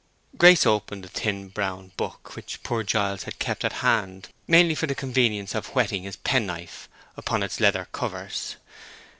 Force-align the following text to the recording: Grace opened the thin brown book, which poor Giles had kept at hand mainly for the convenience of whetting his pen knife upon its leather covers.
Grace 0.35 0.65
opened 0.65 1.03
the 1.03 1.07
thin 1.09 1.49
brown 1.49 1.91
book, 1.95 2.35
which 2.35 2.63
poor 2.63 2.81
Giles 2.81 3.25
had 3.25 3.37
kept 3.37 3.63
at 3.63 3.71
hand 3.85 4.29
mainly 4.47 4.73
for 4.73 4.87
the 4.87 4.95
convenience 4.95 5.53
of 5.53 5.75
whetting 5.75 6.01
his 6.05 6.15
pen 6.15 6.47
knife 6.47 6.89
upon 7.15 7.43
its 7.43 7.59
leather 7.59 7.87
covers. 7.91 8.55